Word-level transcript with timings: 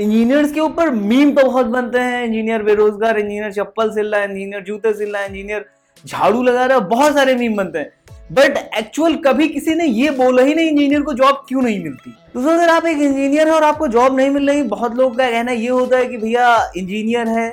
Engineers 0.00 0.52
के 0.52 0.60
ऊपर 0.60 0.90
meme 0.90 1.32
तो 1.32 1.44
बहुत 1.44 1.66
बनते 1.68 1.98
हैं। 1.98 2.24
इंजीनियर 2.24 2.62
बेरोजगार 2.62 3.18
इंजीनियर 3.18 3.52
चप्पल 3.52 3.90
सिल 3.90 4.06
रहा 4.06 4.20
है 4.20 4.30
इंजीनियर 4.30 4.62
जूते 4.62 4.92
सिल 4.94 5.12
रहा 5.12 5.22
है 5.22 5.28
इंजीनियर 5.28 5.64
झाड़ू 6.04 6.42
लगा 6.42 6.64
रहा 6.64 6.78
है, 6.78 6.84
बहुत 6.86 7.14
सारे 7.14 7.34
मीम 7.34 7.56
बनते 7.56 7.78
हैं। 7.78 7.92
बट 8.32 8.56
एक्चुअल 8.78 9.14
कभी 9.16 9.48
किसी 9.48 9.74
ने 9.74 9.86
ये 9.86 10.10
बोला 10.12 10.42
ही 10.42 10.54
नहीं 10.54 10.68
इंजीनियर 10.68 11.02
को 11.02 11.12
जॉब 11.14 11.44
क्यों 11.48 11.62
नहीं 11.62 11.82
मिलती? 11.82 12.10
दूसरा, 12.34 12.52
अगर 12.54 12.68
आप 12.68 12.86
एक 12.86 12.98
इंजीनियर 12.98 13.48
है 13.48 13.54
और 13.54 13.64
आपको 13.64 13.88
जॉब 13.88 14.16
नहीं 14.16 14.30
मिल 14.30 14.48
रही, 14.50 14.62
बहुत 14.64 14.96
लोग 14.96 15.16
का 15.18 15.30
कहना 15.30 15.52
ये 15.52 15.68
होता 15.68 15.96
है 15.96 16.06
कि 16.06 16.16
भैया 16.16 16.72
इंजीनियर 16.76 17.28
है। 17.28 17.48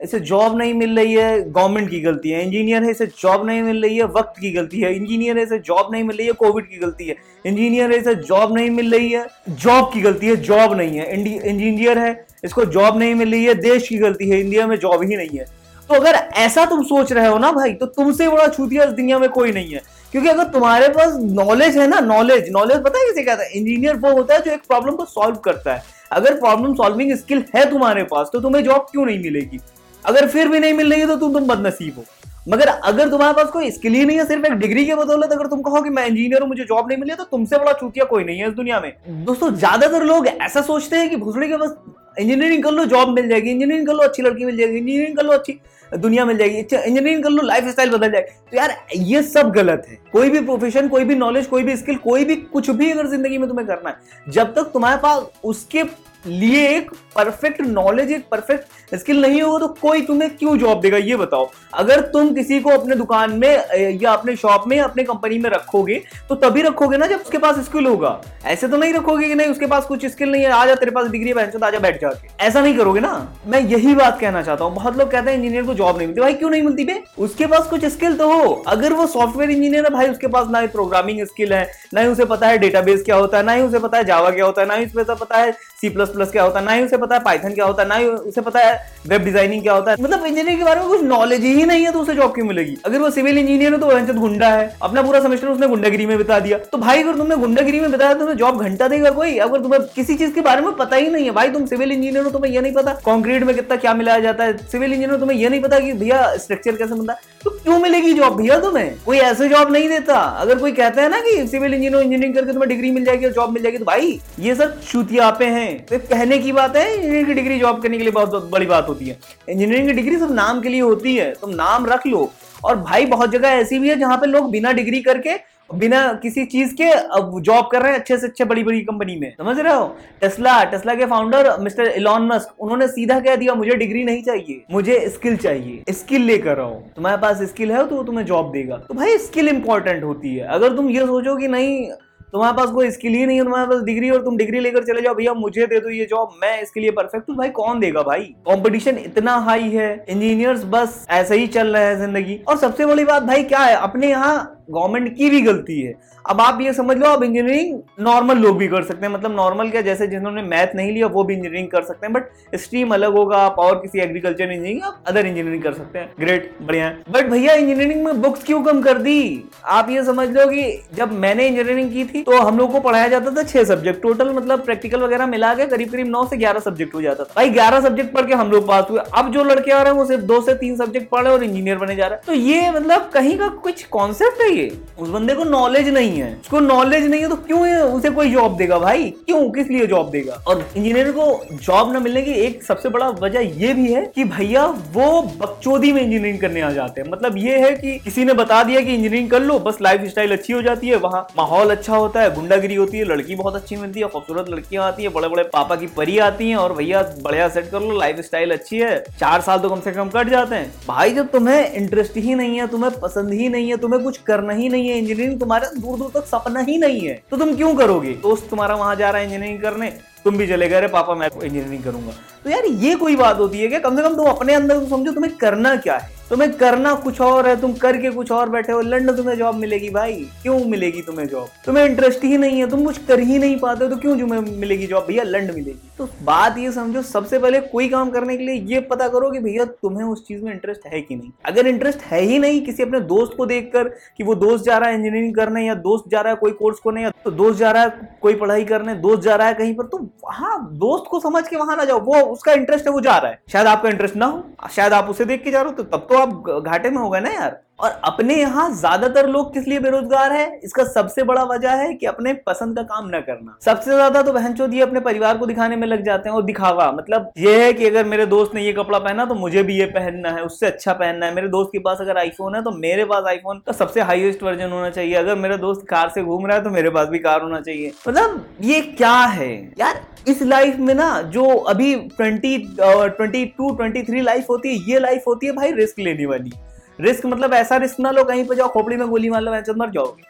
इसे 0.00 0.18
जॉब 0.20 0.56
नहीं 0.58 0.74
मिल 0.74 0.96
रही 0.96 1.12
है 1.14 1.40
गवर्नमेंट 1.50 1.90
की 1.90 2.00
गलती 2.00 2.30
है। 2.30 2.42
इंजीनियर 2.44 2.84
है, 2.84 2.90
इसे 2.90 3.06
जॉब 3.06 3.46
नहीं 3.46 3.62
मिल 3.62 3.82
रही 3.82 3.96
है, 3.96 4.04
वक्त 4.04 4.40
की 4.40 4.50
गलती 4.50 4.80
है। 4.80 4.94
इंजीनियर 4.94 5.38
है, 5.38 5.42
इसे 5.42 5.58
जॉब 5.58 5.92
नहीं 5.92 6.04
मिल 6.04 6.16
रही 6.16 6.26
है 6.26 6.32
कोविड 6.32 6.68
की 6.68 6.76
गलती 6.76 7.06
है। 7.06 7.16
इंजीनियर 7.46 7.92
है, 7.92 7.98
इसे 7.98 8.14
जॉब 8.14 8.54
नहीं 8.56 8.70
मिल 8.70 8.94
रही 8.94 9.10
है 9.10 9.26
जॉब 9.48 9.90
की 9.94 10.00
गलती 10.00 10.26
है 10.26 10.36
जॉब 10.36 10.76
नहीं 10.76 10.98
है। 10.98 11.12
इंजीनियर 11.14 11.98
है, 11.98 12.26
इसको 12.44 12.64
जॉब 12.66 12.98
नहीं 12.98 13.14
मिल 13.14 13.30
रही 13.32 13.44
है, 13.44 13.54
देश 13.54 13.88
की 13.88 13.98
गलती 13.98 14.28
है। 14.30 14.40
इंडिया 14.40 14.66
में 14.66 14.76
जॉब 14.78 15.02
ही 15.02 15.16
नहीं 15.16 15.38
है। 15.38 15.44
तो 15.88 15.94
अगर 15.94 16.14
ऐसा 16.38 16.64
तुम 16.64 16.82
सोच 16.84 17.12
रहे 17.12 17.26
हो 17.26 17.38
ना 17.38 17.50
भाई 17.52 17.72
तो 17.72 17.86
तुमसे 17.86 18.28
बड़ा 18.28 18.46
छूतिया 18.48 18.84
इस 18.84 18.90
दुनिया 18.90 19.18
में 19.18 19.28
कोई 19.30 19.52
नहीं 19.52 19.72
है। 19.72 19.80
क्योंकि 20.12 20.28
अगर 20.28 20.44
तुम्हारे 20.44 20.88
पास 20.88 21.16
नॉलेज 21.22 21.76
है 21.78 21.86
ना 21.86 21.98
नॉलेज 22.00 22.50
नॉलेज 22.52 22.82
पता 22.84 22.98
है 22.98 23.04
किसे 23.06 23.22
कहता 23.22 23.42
है? 23.42 23.50
इंजीनियर 23.50 23.96
वो 23.96 24.12
होता 24.12 24.34
है 24.34 24.42
जो 24.42 24.50
एक 24.52 24.62
प्रॉब्लम 24.68 24.96
को 24.96 25.04
सॉल्व 25.04 25.36
करता 25.36 25.74
है। 25.74 25.82
अगर 26.12 26.38
प्रॉब्लम 26.40 26.74
सॉल्विंग 26.74 27.14
स्किल 27.16 27.44
है 27.56 27.68
तुम्हारे 27.70 28.02
पास 28.04 28.30
तो 28.32 28.40
तुम्हें 28.40 28.62
जॉब 28.64 28.86
क्यों 28.90 29.04
नहीं 29.06 29.18
मिलेगी? 29.22 29.60
अगर 30.04 30.26
फिर 30.28 30.48
भी 30.48 30.58
नहीं 30.60 30.72
मिल 30.74 30.92
रही 30.92 31.00
है 31.00 31.06
तो 31.06 31.16
तुम 31.16 31.34
तुम 31.34 31.46
बदनसीब 31.46 31.98
हो। 31.98 32.04
मगर 32.48 32.68
अगर 32.68 33.08
तुम्हारे 33.10 33.34
पास 33.34 33.48
कोई 33.48 33.70
स्किल 33.70 33.94
ही 33.94 34.04
नहीं 34.04 34.18
है, 34.18 34.24
सिर्फ़ 34.26 34.46
एक 34.46 34.52
डिग्री 34.58 34.84
के 34.86 34.94
बदौलत 34.94 35.32
अगर 35.32 35.46
तुम 35.46 35.60
कहो 35.62 35.80
कि 35.82 35.90
मैं 35.90 36.06
इंजीनियर 36.06 36.40
हूँ, 36.40 36.48
मुझे 36.48 36.64
जॉब 36.64 36.88
नहीं 36.88 36.98
मिली 36.98 37.14
तो 37.14 37.24
तुमसे 37.26 37.58
बड़ा 37.58 37.72
चूतिया 37.72 38.04
कोई 38.04 38.24
नहीं 38.24 38.38
है 38.38 38.48
इस 38.48 38.54
दुनिया 38.54 38.80
में। 38.80 38.92
दोस्तों, 39.24 39.54
ज़्यादातर 39.54 40.04
लोग 40.04 40.26
ऐसा 40.26 40.60
सोचते 40.62 40.96
हैं 40.96 41.10
कि 41.10 41.16
भोसड़ी 41.16 41.48
के 41.48 41.56
बस 41.56 41.76
इंजीनियरिंग 42.18 42.62
कर 42.64 42.72
लो 42.72 42.84
जॉब 42.86 43.08
मिल 43.08 43.28
जाएगी। 43.28 43.50
इंजीनियरिंग 43.50 43.86
कर 43.86 43.92
लो, 43.92 44.02
अच्छी 44.02 44.22
लड़की 44.22 44.44
मिल 44.44 44.56
जाएगी। 44.56 44.78
इंजीनियरिंग 44.78 45.16
कर 45.16 45.24
लो, 45.24 45.32
अच्छी 45.32 45.58
दुनिया 45.92 46.24
मिल 46.24 46.36
जाएगी। 46.38 46.58
अच्छा 46.58 46.78
इंजीनियरिंग 46.78 47.22
कर 47.24 47.30
लो 47.30 47.42
लाइफ 47.42 47.68
स्टाइल 47.68 47.90
बदल 47.90 48.10
जाएगी। 48.10 48.30
तो 48.50 48.56
यार, 48.56 48.76
ये 48.94 49.22
सब 49.24 49.50
गलत 49.52 49.86
है। 49.88 49.98
कोई 50.12 50.30
भी 50.30 50.40
प्रोफेशन 50.40 50.88
कोई 50.88 51.04
भी 51.04 51.14
नॉलेज 51.16 51.46
कोई 51.46 51.62
भी 51.62 51.76
स्किल 51.76 51.96
कोई 51.98 52.24
भी 52.24 52.36
कुछ 52.36 52.70
भी 52.70 52.90
अगर 52.90 53.06
ज़िंदगी 53.06 53.38
में 53.38 53.48
तुम्हें 53.48 53.66
करना 53.66 53.90
है, 53.90 53.96
जब 54.28 54.54
तक 54.54 54.70
तुम्हारे 54.72 54.96
पास 54.96 55.26
उसके 55.44 55.82
लिए 56.24 56.66
एक 56.68 56.90
परफेक्ट 57.16 57.60
नॉलेज 57.60 58.10
एक 58.12 58.24
परफेक्ट 58.30 58.94
स्किल 58.94 59.20
नहीं 59.22 59.40
होगा 59.42 59.58
तो 59.58 59.68
कोई 59.80 60.02
तुम्हें 60.02 60.30
क्यों 60.30 60.56
जॉब 60.58 60.80
देगा? 60.80 60.96
ये 60.98 61.16
बताओ। 61.16 61.48
अगर 61.74 62.00
तुम 62.12 62.32
किसी 62.34 62.60
को 62.60 62.70
अपने 62.70 62.96
दुकान 62.96 63.38
में 63.38 64.00
या 64.02 64.12
अपने 64.12 64.36
शॉप 64.36 64.64
में, 64.68 64.78
अपने 64.80 65.04
कंपनी 65.04 65.38
में 65.38 65.48
रखोगे 65.50 66.00
तो 66.28 66.34
तभी 66.36 66.62
रखोगे 66.62 66.96
ना 66.96 67.06
जब 67.06 67.20
उसके 67.20 67.38
पास 67.38 67.58
स्किल 67.64 67.86
होगा। 67.86 68.20
ऐसे 68.44 68.68
तो 68.68 68.76
नहीं 68.76 68.92
रखोगे 68.94 69.28
कि 69.28 69.34
नहीं, 69.34 69.46
उसके 69.48 69.66
पास 69.66 69.86
कुछ 69.86 70.06
स्किल 70.06 70.30
नहीं 70.32 70.42
है, 70.42 70.50
आ 70.50 70.60
आजा 70.60 70.74
तेरे 70.74 70.90
पास 70.90 71.08
डिग्री 71.08 71.30
है 71.30 71.46
आजा 71.60 71.78
बैठ 71.78 72.00
जाके। 72.00 72.28
ऐसा 72.40 72.60
नहीं 72.60 72.76
करोगे 72.76 73.00
ना? 73.00 73.12
मैं 73.46 73.60
यही 73.62 73.94
बात 73.94 74.18
कहना 74.20 74.42
चाहता 74.42 74.64
हूँ। 74.64 74.74
बहुत 74.74 74.96
लोग 74.98 75.10
कहते 75.10 75.30
हैं 75.30 75.38
इंजीनियर 75.38 75.64
को 75.64 75.74
जॉब 75.74 75.96
नहीं 75.98 76.06
मिलती। 76.06 76.20
भाई, 76.20 76.34
क्यों 76.34 76.50
नहीं 76.50 76.62
मिलती 76.62 76.84
बे? 76.84 77.02
उसके 77.18 77.46
पास 77.46 77.66
कुछ 77.66 77.84
स्किल 77.86 78.16
तो 78.16 78.28
हो। 78.28 78.52
अगर 78.68 78.92
वो 78.92 79.06
सॉफ्टवेयर 79.06 79.50
इंजीनियर 79.50 79.84
है, 79.84 79.90
भाई, 79.90 80.08
उसके 80.08 80.26
पास 80.26 80.48
ना 80.50 80.58
ही 80.58 80.66
प्रोग्रामिंग 80.68 81.24
स्किल 81.26 81.52
है, 81.52 81.66
ना 81.94 82.00
ही 82.00 82.06
उसे 82.06 82.24
पता 82.24 82.48
है 82.48 82.58
डेटाबेस 82.58 83.02
क्या 83.02 83.16
होता 83.16 83.38
है, 83.38 83.44
ना 83.44 83.52
ही 83.52 83.62
उसे 83.62 83.78
पता 83.78 83.98
है 83.98 84.04
जावा 84.04 84.30
क्या 84.30 84.44
होता 84.44 84.62
है, 84.62 84.68
ना 84.68 84.74
ही 84.74 84.86
उसे 84.86 85.14
पता 85.14 85.38
है 85.38 85.52
सी 85.80 85.88
प्लस 85.88 86.08
प्लस 86.08 86.30
क्या 86.30 86.42
होता 86.42 86.58
है? 86.58 86.64
ना 86.64 86.72
ही 86.72 86.84
उसे 86.84 86.96
पता 86.96 87.14
है 87.14 87.22
पाइथन 87.24 87.54
क्या 87.54 87.64
होता 87.64 87.82
है, 87.82 87.88
ना 87.88 87.94
ही 87.94 88.06
उसे 88.06 88.40
पता 88.40 88.60
है 88.60 88.78
वेब 89.08 89.24
डिज़ाइनिंग 89.24 89.62
क्या 89.62 89.72
होता 89.72 89.90
है। 89.90 89.96
मतलब 90.00 90.24
इंजीनियरिंग 90.26 90.58
के 90.58 90.64
बारे 90.64 90.80
में 90.80 90.88
कुछ 90.88 91.02
नॉलेज 91.02 91.44
ही 91.44 91.64
नहीं 91.64 91.84
है 91.84 91.92
तो 91.92 92.00
उसे 92.00 92.14
जॉब 92.14 92.34
क्यों 92.34 92.46
मिलेगी? 92.46 92.76
अगर 92.86 92.98
वो 92.98 93.10
सिविल 93.10 93.38
इंजीनियर 93.38 93.72
है 93.72 93.78
तो 93.80 93.86
वह 93.86 94.12
गुंडा 94.12 94.48
है। 94.48 94.64
अपना 94.82 95.02
पूरा 95.02 95.20
सेमेस्टर 95.20 95.48
उसने 95.48 95.66
गुंडागिरी 95.68 96.06
में 96.06 96.16
बिता 96.18 96.38
दिया। 96.40 96.58
तो 96.72 96.78
भाई, 96.78 97.02
अगर 97.02 97.16
तुमने 97.16 97.36
गुंडागिरी 97.36 97.80
में 97.80 97.90
बताया, 97.92 98.14
तुम्हें 98.14 98.36
जॉब 98.36 98.60
घंटा 98.60 98.88
देगा 98.88 99.10
कोई? 99.10 99.36
अगर 99.38 99.60
तुम्हें 99.62 99.80
किसी 99.94 100.14
चीज़ 100.14 100.32
के 100.34 100.40
बारे 100.40 100.62
में 100.62 100.72
पता 100.76 100.96
ही 100.96 101.10
नहीं 101.10 101.24
है, 101.24 101.30
भाई, 101.30 101.48
तुम 101.48 101.66
सिविल 101.66 101.92
इंजीनियर 101.92 102.24
हो, 102.24 102.30
तुम्हें 102.30 102.52
यह 102.52 102.60
नहीं 102.60 102.72
पता 102.72 102.92
कॉन्क्रीट 103.04 103.42
में 103.42 103.54
कितना 103.54 103.76
क्या 103.76 103.94
मिलाया 103.94 104.20
जाता 104.20 104.44
है। 104.44 104.56
सिविल 104.66 104.92
इंजीनियर 104.92 105.20
तुम्हें 105.20 105.36
यह 105.38 105.50
नहीं 105.50 105.60
पता 105.60 105.78
कि 105.78 105.92
भैया 105.94 106.22
स्ट्रक्चर 106.36 106.76
कैसे 106.76 106.94
बनता 106.94 107.12
है। 107.12 107.38
तो 107.44 107.50
क्यों 107.52 107.78
मिलेगी 107.78 108.12
जॉब 108.14 108.36
भैया 108.36 108.58
तुम्हें? 108.60 108.94
कोई 109.06 109.18
ऐसे 109.20 109.48
जॉब 109.48 109.72
नहीं 109.72 109.88
देता। 109.88 110.14
अगर 110.14 110.58
कोई 110.58 110.72
कहता 110.72 111.02
है 111.02 111.08
ना 111.08 111.20
कि 111.20 111.46
सिविल 111.48 111.74
इंजीनियर 111.74 112.02
इंजीनियरिंग 112.02 112.34
करके 112.34 112.52
तुम्हें 112.52 112.68
डिग्री 112.68 112.90
मिल 112.90 113.04
जाएगी 113.04 113.26
और 113.26 113.32
जॉब 113.32 113.52
मिल 113.52 113.62
जाएगी 113.62 113.78
तो 113.78 113.84
भाई, 113.84 114.18
ये 114.40 114.54
सब 114.54 114.80
छुतियापे 114.82 115.46
हैं। 115.46 115.69
तो 115.90 115.98
कहने 116.00 116.38
की 116.38 116.52
बात 116.52 116.76
है 116.76 116.94
इंजीनियरिंग 116.94 117.26
की 117.26 117.34
डिग्री 117.34 117.58
जॉब 117.58 117.82
करने 117.82 117.98
के 117.98 118.02
लिए 118.02 118.12
बहुत 118.12 118.50
बड़ी 118.50 118.66
बात 118.66 118.88
होती 118.88 119.08
है। 119.08 119.18
इंजीनियरिंग 119.48 119.86
की 119.86 119.92
डिग्री 119.92 120.16
सिर्फ़ 120.16 120.32
नाम 120.32 120.60
के 120.60 120.68
लिए 120.68 120.80
होती 120.80 121.16
है, 121.16 121.30
तुम 121.32 121.50
नाम 121.50 121.86
रख 121.86 122.06
लो। 122.06 122.30
और 122.64 122.76
भाई, 122.76 123.06
बहुत 123.06 123.30
जगह 123.30 123.48
ऐसी 123.50 123.78
भी 123.78 123.88
है 123.88 123.98
जहाँ 123.98 124.16
पे 124.16 124.26
लोग 124.26 124.50
बिना 124.50 124.72
डिग्री 124.72 125.00
करके, 125.00 125.36
बिना 125.70 126.00
किसी 126.12 126.44
चीज़ 126.44 126.74
के 126.74 126.84
अब 126.84 127.40
जॉब 127.40 127.68
कर 127.72 127.82
रहे 127.82 127.92
हैं 127.92 127.98
अच्छे 127.98 128.16
से, 128.18 128.26
अच्छे 128.26 128.44
बड़ी 128.44 128.62
बड़ी 128.64 128.80
कंपनी 128.80 129.14
में। 129.16 129.30
समझ 129.32 129.58
रहे 129.58 129.74
हो? 129.74 129.84
टेस्ला 130.20 130.62
टेस्ला 130.64 130.94
के 130.94 131.06
फाउंडर 131.06 131.50
मिस्टर 131.60 131.86
इलॉन 131.86 132.26
मस्क 132.26 132.60
उन्होंने 132.60 132.88
सीधा 132.88 133.18
कह 133.20 133.36
दिया, 133.36 133.54
मुझे 133.54 133.74
डिग्री 133.74 134.04
नहीं 134.04 134.22
चाहिए, 134.22 134.62
मुझे 134.72 134.98
स्किल 135.08 135.36
चाहिए 135.36 135.92
स्किल 135.92 136.22
लेकर 136.22 136.60
आओ। 136.60 136.74
तुम्हारे 136.96 137.16
पास 137.16 137.42
स्किल 137.44 137.72
है 137.72 137.86
तो 137.88 137.96
वो 137.96 138.02
तुम्हें 138.02 138.24
जॉब 138.26 138.50
देगा। 138.52 138.76
तो 138.78 138.94
भाई 138.94 139.18
स्किल 139.18 139.48
इंपॉर्टेंट 139.48 140.04
होती 140.04 140.34
है। 140.34 140.46
अगर 140.48 140.76
तुम 140.76 140.90
ये 140.90 141.06
सोचो 141.06 141.36
कि 141.36 141.48
नहीं 141.48 141.90
तुम्हारे 142.32 142.56
पास 142.56 142.70
कोई 142.70 142.90
स्किल 142.90 143.14
ही 143.14 143.24
नहीं 143.26 143.36
है, 143.36 143.44
तुम्हारे 143.44 143.66
पास 143.66 143.82
डिग्री 143.84 144.10
और 144.10 144.22
तुम 144.24 144.36
डिग्री 144.36 144.60
लेकर 144.60 144.84
चले 144.84 145.02
जाओ, 145.02 145.14
भैया, 145.14 145.32
मुझे 145.34 145.66
दे 145.66 145.80
दो 145.80 145.90
ये 145.90 146.04
जॉब 146.06 146.34
मैं 146.42 146.60
इसके 146.62 146.80
लिए 146.80 146.90
परफेक्ट 146.90 147.28
हूँ। 147.30 147.36
भाई, 147.36 147.48
कौन 147.50 147.80
देगा 147.80 148.02
भाई? 148.02 148.34
कॉम्पिटिशन 148.46 148.98
इतना 148.98 149.36
हाई 149.40 149.68
है 149.70 150.04
इंजीनियर्स 150.08 150.64
बस 150.66 151.04
ऐसे 151.10 151.36
ही 151.36 151.46
चल 151.48 151.76
रहे 151.76 151.84
हैं 151.84 151.98
ज़िंदगी। 151.98 152.40
और 152.48 152.56
सबसे 152.58 152.86
बड़ी 152.86 153.04
बात 153.04 153.22
भाई, 153.22 153.42
क्या 153.44 153.58
है? 153.60 153.74
अपने 153.76 154.10
यहाँ 154.10 154.59
गवर्नमेंट 154.70 155.16
की 155.16 155.30
भी 155.30 155.40
गलती 155.40 155.80
है। 155.80 155.94
अब 156.24 156.40
आप 156.40 156.60
ये 156.60 156.72
समझ 156.72 156.96
लो, 156.96 157.06
अब 157.06 157.22
इंजीनियरिंग 157.22 157.78
नॉर्मल 158.00 158.38
लोग 158.38 158.56
भी 158.58 158.66
कर 158.68 158.82
सकते 158.82 159.06
हैं। 159.06 159.12
मतलब 159.12 159.34
नॉर्मल 159.36 159.70
क्या, 159.70 159.80
जैसे 159.80 160.06
जिन्होंने 160.06 160.42
मैथ 160.42 160.74
नहीं 160.76 160.92
लिया, 160.92 161.06
वो 161.06 161.24
भी 161.24 161.34
इंजीनियरिंग 161.34 161.68
कर 161.68 161.82
सकते 161.82 162.06
हैं 162.06 162.12
बट 162.12 162.56
स्ट्रीम 162.56 162.94
अलग 162.94 163.12
होगा, 163.12 163.36
आप 163.36 163.58
और 163.58 163.74
किसी 163.76 164.00
एग्रीकल्चर 164.00 164.44
इंजीनियरिंग 164.44 164.82
आप 164.82 165.04
अदर 165.06 165.26
इंजीनियरिंग 165.26 165.62
कर 165.62 165.72
सकते 165.72 165.98
हैं। 165.98 166.12
ग्रेट 166.20 166.50
बढ़िया 166.62 166.86
है। 166.86 167.02
बट 167.10 167.30
भैया 167.30 167.54
इंजीनियरिंग 167.54 168.04
में 168.04 168.20
बुक्स 168.22 168.44
क्यों 168.44 168.60
कम 168.62 168.82
कर 168.82 168.98
दी? 168.98 169.44
आप 169.66 169.90
ये 169.90 170.04
समझ 170.04 170.28
लो 170.28 170.46
कि 170.46 170.62
जब 170.94 171.12
मैंने 171.14 171.46
इंजीनियरिंग 171.46 171.92
की 171.92 172.04
थी 172.04 172.22
तो 172.22 172.40
हम 172.40 172.58
लोग 172.58 172.72
को 172.72 172.80
पढ़ाया 172.80 173.08
जाता 173.08 173.30
था 173.30 173.42
छह 173.42 173.64
सब्जेक्ट 173.64 174.02
टोटल 174.02 174.32
मतलब 174.32 174.64
प्रैक्टिकल 174.64 175.00
वगैरह 175.00 175.26
मिला 175.26 175.54
के 175.54 175.66
करीब 175.66 175.90
करीब 175.90 176.06
नौ 176.06 176.24
से 176.26 176.36
ग्यारह 176.36 176.60
सब्जेक्ट 176.60 176.94
हो 176.94 177.02
जाता 177.02 177.24
था। 177.24 177.32
भाई, 177.36 177.50
ग्यारह 177.50 177.80
सब्जेक्ट 177.80 178.14
पढ़ 178.14 178.26
के 178.26 178.34
हम 178.34 178.50
लोग 178.50 178.66
पास 178.68 178.86
हुए। 178.90 179.00
अब 179.14 179.32
जो 179.32 179.44
लड़के 179.44 179.70
आ 179.70 179.82
रहे 179.82 179.92
हैं, 179.92 180.00
वो 180.00 180.06
सिर्फ़ 180.06 180.22
दो 180.24 180.40
से 180.40 180.54
तीन 180.54 180.76
सब्जेक्ट 180.76 181.08
पढ़े 181.10 181.30
और 181.30 181.42
इंजीनियर 181.44 181.78
बने 181.78 181.96
जा 181.96 182.06
रहे 182.06 182.16
हैं। 182.16 182.24
तो 182.26 182.32
ये 182.32 182.70
मतलब 182.70 183.10
कहीं 183.14 183.38
का 183.38 183.48
कुछ 183.62 183.84
कॉन्सेप्ट 183.88 184.42
है 184.42 184.50
ये 184.60 184.78
उस 184.98 185.08
बंदे 185.08 185.34
को 185.34 185.44
नॉलेज 185.44 185.88
नहीं 185.88 186.20
है। 186.20 186.32
उसको 186.34 186.60
नॉलेज 186.60 187.04
नहीं 187.04 187.20
है 187.20 187.28
तो 187.28 187.36
क्यों 187.36 187.66
है? 187.68 187.82
उसे 187.84 188.10
कोई 188.10 188.30
जॉब 188.30 188.56
देगा 188.56 188.78
भाई? 188.78 189.10
क्यों? 189.26 189.48
किस 189.50 189.68
लिए 189.68 189.86
जॉब 189.86 190.10
देगा? 190.10 190.42
और 190.46 190.64
इंजीनियर 190.76 191.10
को 191.12 191.56
जॉब 191.56 191.92
न 191.92 192.02
मिलने 192.02 192.22
की 192.22 192.32
एक 192.40 192.62
सबसे 192.62 192.88
बड़ा 192.88 193.08
वजह 193.20 193.40
ये 193.60 193.72
भी 193.74 193.92
है 193.92 194.04
कि 194.14 194.24
भैया 194.26 194.66
वो 194.92 195.10
बकचोदी 195.22 195.92
में 195.92 196.00
इंजीनियरिंग 196.02 196.40
करने 196.40 196.60
आ 196.60 196.70
जाते 196.72 197.00
हैं। 197.00 197.10
मतलब 197.10 197.36
ये 197.38 197.58
है 197.58 197.70
कि 197.72 197.98
किसी 198.00 198.24
ने 198.24 198.32
बता 198.34 198.62
दिया 198.62 198.80
कि 198.80 198.94
इंजीनियरिंग 198.94 199.30
कर 199.30 199.42
लो, 199.42 199.58
बस 199.58 199.78
लाइफ 199.82 200.04
स्टाइल 200.10 200.32
अच्छी 200.32 200.52
हो 200.52 200.62
जाती 200.62 200.88
है, 200.88 200.96
वहाँ 200.98 201.26
माहौल 201.38 201.70
अच्छा 201.70 201.96
होता 201.96 202.20
है, 202.20 202.34
गुंडागिरी 202.34 202.74
होती 202.74 202.98
है, 202.98 203.04
लड़की 203.04 203.34
बहुत 203.34 203.54
अच्छी 203.54 203.76
मिलती 203.76 204.00
है, 204.00 204.06
खूबसूरत 204.08 204.48
लड़कियाँ 204.50 204.84
आती 204.84 205.02
है 205.02 205.08
बड़े 205.10 205.28
बड़े 205.28 205.42
पापा 205.52 205.76
की 205.76 205.86
परी 205.96 206.18
आती 206.20 206.48
है 206.50 206.56
और 206.56 206.72
भैया 206.72 207.02
बढ़िया 207.22 207.48
सेट 207.48 207.70
कर 207.70 207.80
लो 207.80 207.98
लाइफ 207.98 208.20
स्टाइल 208.20 208.50
अच्छी 208.50 208.78
है, 208.78 208.98
चार 209.20 209.40
साल 209.40 209.58
तो 209.58 209.68
कम 209.68 209.80
से 209.80 209.92
कम 209.92 210.08
कट 210.08 210.28
जाते 210.28 210.54
हैं। 210.54 210.72
भाई 210.88 211.10
जब 211.10 211.30
तुम्हें 211.30 211.72
इंटरेस्ट 211.72 212.16
ही 212.16 212.34
नहीं 212.34 212.58
है, 212.58 212.66
तुम्हें 212.66 212.98
पसंद 213.00 213.32
ही 213.32 213.48
नहीं 213.48 213.68
है, 213.68 213.76
तुम्हें 213.76 214.02
कुछ 214.02 214.18
करना 214.20 214.49
ही 214.52 214.68
नहीं 214.68 214.88
है 214.88 214.98
इंजीनियरिंग 214.98 215.40
तुम्हारा 215.40 215.68
दूर 215.80 215.98
दूर 215.98 216.10
तक 216.14 216.26
सपना 216.26 216.60
ही 216.60 216.78
नहीं 216.78 217.00
है। 217.00 217.22
तो 217.30 217.36
तुम 217.36 217.56
क्यों 217.56 217.74
करोगे? 217.74 218.12
दोस्त 218.12 218.50
तुम्हारा 218.50 218.74
वहाँ 218.74 218.96
जा 218.96 219.10
रहा 219.10 219.18
है 219.18 219.26
इंजीनियरिंग 219.26 219.62
करने। 219.62 219.92
तुम 220.24 220.36
भी 220.36 220.46
चले 220.46 220.68
गए 220.68 220.88
पापा, 220.88 221.14
मैं 221.14 221.28
इंजीनियरिंग 221.34 221.84
करूँगा। 221.84 222.12
तो 222.44 222.50
यार, 222.50 222.64
ये 222.64 222.94
कोई 222.94 223.16
बात 223.16 223.38
होती 223.38 223.58
है 223.58 223.68
क्या? 223.68 223.78
कम 223.78 223.96
से 223.96 224.02
कम 224.02 224.14
तुम 224.16 224.26
अपने 224.26 224.54
अंदर 224.54 224.84
समझो, 224.86 225.12
तुम्हें 225.12 225.36
करना 225.36 225.74
क्या 225.76 225.96
है? 225.96 226.18
तुम्हें 226.30 226.52
करना 226.52 226.92
कुछ 226.94 227.20
और 227.20 227.46
है, 227.48 227.54
तुम 227.60 227.72
करके 227.72 228.10
कुछ 228.10 228.30
और 228.32 228.48
बैठे 228.48 228.72
हो, 228.72 228.80
लंड 228.80 229.10
तुम्हें 229.16 229.36
जॉब 229.38 229.54
मिलेगी 229.54 229.88
भाई। 229.90 230.12
क्यों 230.42 230.58
मिलेगी 230.64 231.02
तुम्हें 231.02 231.26
जॉब 231.28 231.48
तुम्हें 231.66 231.84
इंटरेस्ट 231.84 232.24
ही 232.24 232.36
नहीं 232.38 232.58
है, 232.58 232.68
तुम 232.70 232.84
कुछ 232.84 232.98
कर 232.98 233.20
ही 233.20 233.38
नहीं 233.38 233.58
पाते 233.58 233.84
हो 233.84 233.90
तो 233.90 233.96
क्यों 233.96 234.18
तुम्हें 234.18 234.40
मिलेगी 234.58 234.86
जॉब 234.86 235.04
भैया, 235.04 235.22
लंड 235.22 235.50
मिलेगी। 235.50 235.90
तो 235.98 236.08
बात 236.22 236.58
ये 236.58 236.72
समझो, 236.72 237.02
सबसे 237.02 237.38
पहले 237.38 237.60
कोई 237.62 237.88
काम 237.88 238.10
करने 238.10 238.36
के 238.36 238.44
लिए 238.44 238.54
ये 238.74 238.80
पता 238.82 239.08
करो 239.08 239.30
कि 239.30 239.38
भैया, 239.38 239.64
तुम्हें 239.64 240.04
उस 240.04 240.26
चीज़ 240.28 240.42
में 240.42 240.52
इंटरेस्ट 240.52 240.86
है 240.86 241.00
कि 241.00 241.16
नहीं? 241.16 241.30
अगर 241.46 241.66
इंटरेस्ट 241.66 242.02
है 242.02 242.20
ही 242.20 242.38
नहीं 242.38 242.60
किसी 242.66 242.82
अपने 242.82 243.00
दोस्त 243.10 243.36
को 243.36 243.46
देखकर 243.46 243.88
कि 244.18 244.24
वो 244.24 244.34
दोस्त 244.36 244.64
जा 244.64 244.78
रहा 244.78 244.88
है 244.88 244.94
इंजीनियरिंग 244.94 245.34
करने 245.34 245.66
या 245.66 245.74
दोस्त 245.82 246.10
जा 246.10 246.20
रहा 246.20 246.32
है 246.32 246.38
कोई 246.40 246.52
कोर्स 246.52 246.78
करने 246.84 247.02
या 247.02 247.10
तो 247.24 247.30
दोस्त 247.32 247.58
जा 247.58 247.70
रहा 247.70 247.82
है 247.82 248.16
कोई 248.22 248.34
पढ़ाई 248.34 248.64
करने, 248.64 248.94
दोस्त 248.96 249.22
जा 249.22 249.36
रहा 249.36 249.48
है 249.48 249.54
कहीं 249.54 249.74
पर 249.74 249.86
तो 249.86 249.98
हाँ 250.28 250.68
दोस्त 250.72 251.04
को 251.10 251.20
समझ 251.20 251.46
के 251.48 251.56
वहाँ 251.56 251.76
ना 251.76 251.84
जाओ। 251.84 252.00
वो, 252.00 252.20
उसका 252.22 252.52
इंटरेस्ट 252.52 252.86
है, 252.86 252.92
वो 252.92 253.00
जा 253.00 253.16
रहा 253.18 253.30
है। 253.30 253.42
शायद 253.52 253.66
आपका 253.66 253.88
इंटरेस्ट 253.88 254.16
ना 254.16 254.26
हो। 254.26 254.68
शायद 254.70 254.92
आप 254.92 255.08
उसे 255.10 255.24
देख 255.24 255.44
के 255.44 255.50
जा 255.50 255.62
रहे 255.62 255.72
हो 255.72 255.82
तो 255.82 255.96
तब 255.96 256.06
तो 256.08 256.18
आप 256.18 256.62
घाटे 256.62 256.90
में 256.90 256.98
हो 256.98 257.10
गए 257.10 257.20
ना 257.20 257.30
यार। 257.30 257.60
और 257.80 257.90
अपने 258.04 258.34
यहाँ 258.36 258.68
ज़्यादातर 258.72 259.28
लोग 259.28 259.52
किस 259.52 259.66
लिए 259.68 259.78
बेरोजगार 259.80 260.32
है? 260.32 260.60
इसका 260.64 260.84
सबसे 260.86 261.22
बड़ा 261.24 261.42
वजह 261.46 261.72
है 261.72 261.92
कि 261.94 262.06
अपने 262.06 262.32
पसंद 262.46 262.76
का 262.76 262.82
काम 262.84 263.08
न 263.08 263.20
करना। 263.20 263.56
सबसे 263.64 263.90
ज़्यादा 263.90 264.22
तो 264.22 264.32
बहन 264.32 264.54
चोदी 264.54 264.80
अपने 264.80 265.00
परिवार 265.00 265.38
को 265.38 265.46
दिखाने 265.46 265.76
में 265.76 265.86
लग 265.88 266.04
जाते 266.04 266.28
हैं 266.28 266.36
और 266.36 266.42
दिखावा। 266.44 266.90
मतलब 266.92 267.30
ये 267.38 267.62
है 267.62 267.72
कि 267.72 267.86
अगर 267.86 268.04
मेरे 268.06 268.26
दोस्त 268.28 268.54
ने 268.54 268.62
ये 268.62 268.72
कपड़ा 268.72 268.98
पहना 268.98 269.24
तो 269.24 269.34
मुझे 269.36 269.62
भी 269.62 269.78
ये 269.78 269.86
पहनना 269.88 270.30
है, 270.30 270.42
उससे 270.42 270.66
अच्छा 270.66 270.92
पहनना 270.94 271.26
है। 271.26 271.34
मेरे 271.34 271.48
दोस्त 271.48 271.70
के 271.72 271.78
पास 271.80 271.98
अगर 272.00 272.18
आईफोन 272.18 272.54
है 272.54 272.62
तो 272.62 272.70
मेरे 272.72 273.04
पास 273.04 273.24
आईफोन 273.28 273.62
का 273.66 273.72
सबसे 273.74 274.00
हाईएस्ट 274.02 274.42
वर्जन 274.42 274.70
होना 274.70 274.90
चाहिए। 274.90 275.14
अगर 275.16 275.36
मेरे 275.36 275.56
दोस्त 275.58 275.86
कार 275.88 276.08
से 276.08 276.22
घूम 276.22 276.46
रहा 276.46 276.56
है 276.56 276.64
तो 276.64 276.70
मेरे 276.70 276.90
पास 276.90 277.08
भी 277.08 277.18
कार 277.20 277.42
होना 277.42 277.60
चाहिए। 277.60 277.92
मतलब 278.08 278.46
ये 278.62 278.80
क्या 278.82 279.14
है? 279.14 279.52
यार, 279.78 280.00
इस 280.28 280.42
लाइफ 280.44 280.76
में 280.78 280.94
ना 280.94 281.20
जो 281.24 281.44
अभी 281.46 281.94
twenty 282.10 282.56
twenty 282.80 283.44
two 283.48 283.74
twenty 283.76 284.02
three 284.02 284.20
life 284.22 284.50
होती 284.50 284.68
है, 284.68 284.90
ये 284.90 284.98
लाइफ 285.00 285.24
होती 285.26 285.46
है 285.46 285.52
भाई 285.52 285.72
रिस्क 285.72 285.98
लेने 285.98 286.26
वाली। 286.26 286.50
रिस्क 286.98 287.26
मतलब 287.26 287.52
ऐसा 287.54 287.76
रिस्क 287.76 288.00
ना 288.00 288.10
लो, 288.10 288.24
कहीं 288.24 288.44
पर 288.44 288.54
जाओ, 288.54 288.68
खोपड़ी 288.68 288.96
में 288.96 289.08
गोली 289.08 289.30
मार 289.30 289.40
लो 289.42 289.52
वैसे 289.52 289.72
मर 289.72 289.90
जाओगे। 289.90 290.22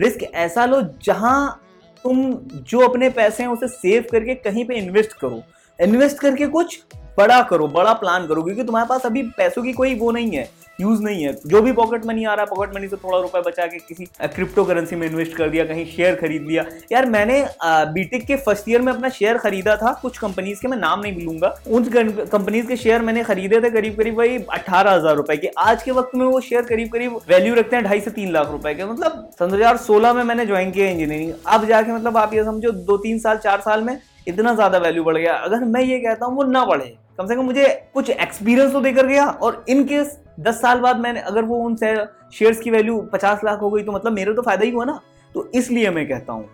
रिस्क 0.00 0.22
ऐसा 0.22 0.64
लो 0.64 0.80
जहाँ 1.02 1.60
तुम 2.04 2.32
जो 2.62 2.80
अपने 2.80 3.10
पैसे 3.10 3.42
हैं 3.42 3.50
उसे 3.50 3.68
सेव 3.68 4.04
करके 4.12 4.34
कहीं 4.34 4.64
पे 4.64 4.74
इन्वेस्ट 4.74 5.12
करो। 5.12 5.42
इन्वेस्ट 5.80 6.18
करके 6.18 6.46
कुछ 6.48 6.80
बड़ा 7.18 7.40
करो, 7.42 7.66
बड़ा 7.68 7.92
प्लान 7.94 8.26
करो, 8.26 8.42
क्योंकि 8.42 8.62
तुम्हारे 8.64 8.88
पास 8.88 9.06
अभी 9.06 9.22
पैसों 9.36 9.62
की 9.62 9.72
कोई 9.72 9.94
वो 9.94 10.10
नहीं 10.10 10.30
है 10.30 10.48
यूज़ 10.80 11.02
नहीं 11.02 11.22
है। 11.22 11.32
जो 11.46 11.60
भी 11.62 11.72
पॉकेट 11.72 12.04
मनी 12.06 12.24
आ 12.24 12.34
रहा 12.34 12.44
है 12.44 12.50
पॉकेट 12.50 12.74
मनी 12.74 12.88
से 12.88 12.96
थोड़ा 12.96 13.18
रुपया 13.20 13.40
बचा 13.42 13.66
के 13.66 13.78
किसी 13.78 14.04
क्रिप्टो 14.24 14.64
करेंसी 14.64 14.96
में 14.96 15.06
इन्वेस्ट 15.06 15.36
कर 15.36 15.48
दिया, 15.50 15.64
कहीं 15.64 15.84
शेयर 15.86 16.14
खरीद 16.16 16.42
लिया। 16.42 16.64
यार 16.92 17.06
मैंने 17.06 17.44
बीटेक 17.64 18.24
के 18.26 18.36
फ़र्स्ट 18.36 18.68
ईयर 18.68 18.82
में 18.82 18.92
अपना 18.92 19.08
शेयर 19.08 19.38
खरीदा 19.38 19.74
था, 19.76 19.92
कुछ 20.02 20.18
कंपनीज़ 20.18 20.60
के, 20.60 20.68
मैं 20.68 20.78
नाम 20.78 21.00
नहीं 21.00 21.12
भूलूँगा। 21.14 21.54
उन 21.68 21.84
कंपनीज़ 21.84 22.66
के 22.66 22.76
शेयर 22.76 23.02
मैंने 23.02 23.24
खरीदे 23.24 23.60
थे 23.60 23.70
करीब 23.70 23.96
करीब 23.96 24.18
वही 24.18 24.38
अठारह 24.50 24.90
हज़ार 24.90 25.16
रुपए 25.16 25.36
के। 25.36 25.50
आज 25.60 25.82
के 25.82 25.90
वक्त 25.92 26.14
में 26.14 26.26
वो 26.26 26.40
शेयर 26.40 26.62
करीब 26.64 26.92
करीब 26.92 27.18
वैल्यू 27.28 27.54
रखते 27.54 27.76
हैं 27.76 27.84
ढाई 27.84 28.00
से 28.00 28.10
तीन 28.10 28.32
लाख 28.32 28.50
रुपए 28.50 28.74
के। 28.74 28.84
मतलब 28.84 29.28
सन 29.38 29.76
दो 29.78 30.12
में 30.12 30.22
मैंने 30.24 30.46
ज्वाइन 30.46 30.70
किया 30.70 30.88
इंजीनियरिंग 30.88 31.32
अब 31.46 31.66
जाके 31.66 31.92
मतलब 31.92 32.16
आप 32.16 32.34
ये 32.34 32.44
समझो, 32.44 32.70
दो, 32.70 32.96
तीन 32.96 33.18
साल, 33.18 33.36
चार 33.38 33.60
साल 33.60 33.82
में 33.82 33.98
इतना 34.26 34.54
ज़्यादा 34.54 34.78
वैल्यू 34.78 35.04
बढ़ 35.04 35.16
गया। 35.16 35.34
अगर 35.34 35.64
मैं 35.66 35.82
ये 35.82 35.98
कहता 36.00 36.26
हूँ, 36.26 36.36
वो 36.36 36.42
ना 36.44 36.64
बढ़े। 36.64 36.96
कम 37.18 37.26
से 37.26 37.36
कम 37.36 37.44
मुझे 37.44 37.66
कुछ 37.94 38.10
एक्सपीरियंस 38.10 38.72
तो 38.72 38.80
देकर 38.80 39.06
गया 39.06 39.24
और 39.26 39.64
इन 39.68 39.84
केस 39.84 40.18
दस 40.40 40.60
साल 40.62 40.80
बाद 40.80 41.00
मैंने, 41.00 41.20
अगर 41.20 41.44
वो 41.44 41.56
उन 41.58 41.76
शेयर्स 41.76 42.60
की 42.60 42.70
वैल्यू 42.70 43.00
पचास 43.12 43.40
लाख 43.44 43.60
हो 43.60 43.70
गई 43.70 43.82
तो 43.82 43.92
मतलब 43.92 44.12
मेरे 44.12 44.34
तो 44.34 44.42
फ़ायदा 44.42 44.64
ही 44.64 44.70
हुआ 44.70 44.84
ना। 44.84 45.00
तो 45.34 45.50
इसलिए 45.54 45.90
मैं 45.90 46.08
कहता 46.08 46.32
हूँ 46.32 46.44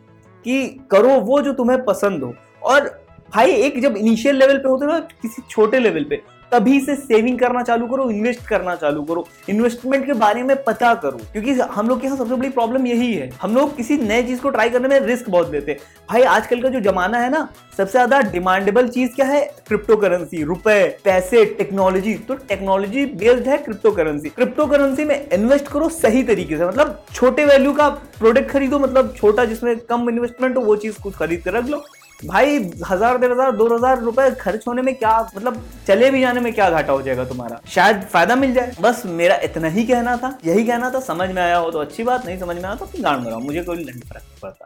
कि 0.45 0.67
करो 0.91 1.19
वो 1.21 1.41
जो 1.43 1.53
तुम्हें 1.53 1.85
पसंद 1.85 2.23
हो। 2.23 2.35
और 2.63 2.89
भाई, 3.35 3.51
एक 3.51 3.81
जब 3.81 3.97
इनिशियल 3.97 4.37
लेवल 4.37 4.59
पे 4.59 4.69
होते 4.69 4.85
हो 4.85 4.93
ना, 4.93 4.99
किसी 5.23 5.43
छोटे 5.51 5.79
लेवल 5.79 6.05
पे 6.05 6.17
तभी 6.53 6.79
से 6.81 6.95
सेविंग 6.97 7.39
करना 7.39 7.63
चालू 7.63 7.87
करो 7.87 8.09
इन्वेस्ट 8.11 8.47
करना 8.49 8.75
चालू 8.77 9.03
करो। 9.03 9.27
इन्वेस्टमेंट 9.49 10.07
के 10.07 10.13
बारे 10.15 10.43
में 10.43 10.57
पता 10.65 10.95
करो, 10.97 11.19
क्योंकि 11.33 11.53
हम 11.53 11.89
लोग 11.89 12.01
के 12.01 12.07
यहाँ 12.07 12.19
सबसे 12.19 12.35
बड़ी 12.35 12.49
प्रॉब्लम 12.51 12.87
यही 12.87 13.13
है। 13.15 13.31
हम 13.43 13.55
लोग 13.55 13.77
किसी 13.77 13.97
नए 13.99 14.23
चीज़ 14.23 14.41
को 14.41 14.51
ट्राई 14.51 14.71
करने 14.71 14.89
में 14.89 14.99
रिस्क 15.01 15.31
बहुत 15.31 15.53
लेते 15.53 15.73
हैं। 15.73 15.79
भाई, 16.11 16.23
आजकल 16.25 16.63
का 16.63 16.69
जो 16.69 16.81
जमाना 16.81 17.19
है 17.19 17.31
ना, 17.31 17.49
सबसे 17.77 17.93
ज़्यादा 17.93 18.21
डिमांडेबल 18.23 18.89
चीज़ 18.89 19.15
क्या 19.15 19.27
है? 19.27 19.41
क्रिप्टो 19.69 19.97
करेंसी 19.97 20.43
रुपए, 20.45 20.85
पैसे 21.05 21.45
टेक्नोलॉजी 21.59 22.15
तो 22.19 22.35
टेक्नोलॉजी 22.49 23.05
बेस्ड 23.17 23.49
है 23.49 23.59
क्रिप्टो 23.59 23.91
करेंसी 23.93 24.29
क्रिप्टो 24.31 24.67
करेंसी 24.67 25.05
में 25.05 25.29
इन्वेस्ट 25.31 25.69
करो 25.69 25.89
सही 25.91 26.23
तरीके 26.25 26.57
से। 26.57 26.67
मतलब 26.67 27.05
छोटे 27.13 27.45
वैल्यू 27.45 27.73
का 27.73 27.89
प्रोडक्ट 28.19 28.51
खरीदो 28.51 28.79
मतलब 28.79 29.15
छोटा 29.17 29.45
जिसमें 29.45 29.77
कम 29.81 30.09
इन्वेस्टमेंट 30.11 30.57
हो, 30.57 30.63
वो 30.63 30.77
चीज़ 30.77 31.01
कुछ 31.03 31.15
खरीद 31.17 31.43
कर 31.43 31.53
रख 31.53 31.67
लो। 31.67 31.85
भाई, 32.21 32.57
हज़ार, 32.87 33.19
डेढ़ 33.19 33.33
हज़ार, 33.33 33.51
दो 33.53 33.67
हज़ार 33.69 34.01
रुपए 34.03 34.31
खर्च 34.41 34.67
होने 34.69 34.83
में 34.83 34.95
क्या 34.95 35.19
मतलब 35.37 35.63
चले 35.87 36.11
भी 36.11 36.21
जाने 36.21 36.41
में 36.41 36.53
क्या 36.53 36.69
घाटा 36.71 36.93
हो 36.93 37.03
जाएगा 37.03 37.25
तुम्हारा? 37.25 37.61
शायद 37.69 38.03
फ़ायदा 38.13 38.37
मिल 38.37 38.55
जाए। 38.55 38.73
बस 38.81 39.03
मेरा 39.07 39.37
इतना 39.45 39.69
ही 39.69 39.85
कहना 39.87 40.17
था, 40.17 40.39
यही 40.45 40.65
कहना 40.67 40.91
था, 40.91 41.01
समझ 41.03 41.29
में 41.31 41.43
आया 41.43 41.57
हो 41.57 41.71
तो 41.71 41.79
अच्छी 41.79 42.03
बात, 42.03 42.27
नहीं 42.27 42.39
समझ 42.39 42.57
में 42.57 42.65
आया 42.65 42.75
तो 42.75 42.89
गाड़ 42.97 43.19
में 43.19 43.33
मुझे 43.35 43.63
कोई 43.63 43.85
नहीं 43.85 44.01
फ़र्क 44.03 44.23
पड़ता। 44.43 44.65